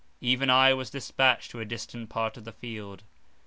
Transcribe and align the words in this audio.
Even 0.21 0.49
I 0.49 0.73
was 0.73 0.89
dispatched 0.89 1.51
to 1.51 1.59
a 1.59 1.63
distant 1.65 2.09
part 2.09 2.35
of 2.35 2.43
the 2.43 2.51
field. 2.51 3.03